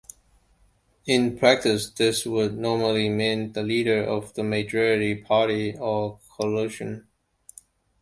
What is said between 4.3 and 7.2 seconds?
the majority party or coalition.